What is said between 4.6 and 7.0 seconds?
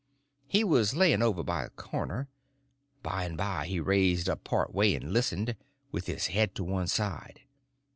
way and listened, with his head to one